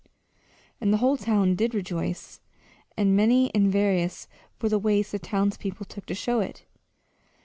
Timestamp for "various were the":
3.71-4.79